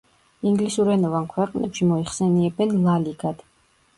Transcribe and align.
ინგლისურენოვან 0.51 1.27
ქვეყნებში 1.33 1.89
მოიხსენიებენ 1.91 2.73
ლა 2.87 2.95
ლიგად. 3.05 3.45